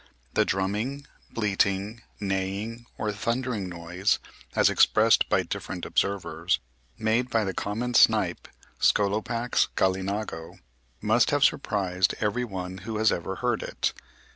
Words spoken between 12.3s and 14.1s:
one who has ever heard it.